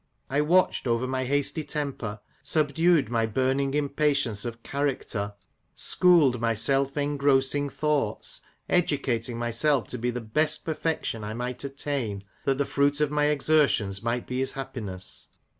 I 0.31 0.41
watched 0.41 0.87
over 0.87 1.05
my 1.05 1.25
hasty 1.25 1.63
temper, 1.63 2.21
subdued 2.41 3.11
my 3.11 3.27
burning 3.27 3.75
impatience 3.75 4.45
of 4.45 4.63
character, 4.63 5.35
schooled 5.75 6.41
my 6.41 6.55
self 6.55 6.97
engrossing 6.97 7.69
thoughts, 7.69 8.41
educating 8.67 9.37
myself 9.37 9.89
to 9.89 9.99
the 9.99 10.19
best 10.19 10.65
perfec 10.65 11.03
tion 11.05 11.23
I 11.23 11.35
might 11.35 11.63
attain, 11.63 12.23
that 12.45 12.57
the 12.57 12.65
fruit 12.65 12.99
of 12.99 13.11
my 13.11 13.25
exertions 13.25 14.01
might 14.01 14.25
be 14.25 14.39
his 14.39 14.53
happiness. 14.53 15.27